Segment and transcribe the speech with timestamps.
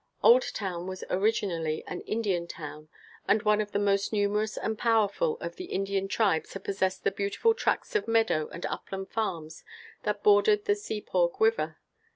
[0.23, 2.89] Oldtown was originally an Indian town,
[3.27, 7.11] and one of the most numerous and powerful of the Indian tribes had possessed the
[7.11, 9.63] beautiful tracts of meadow and upland farms
[10.01, 11.77] that bordered the Sepaug River.